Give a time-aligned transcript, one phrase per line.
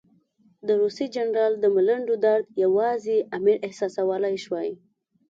[0.67, 4.69] د روسي جنرال د ملنډو درد یوازې امیر احساسولای شوای.